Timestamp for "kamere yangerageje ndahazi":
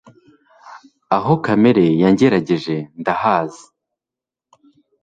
1.45-3.65